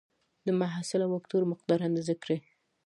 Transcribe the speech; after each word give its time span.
د 0.45 0.47
محصله 0.59 1.05
وکتور 1.09 1.41
مقدار 1.51 1.79
اندازه 1.87 2.13
کړئ. 2.23 2.39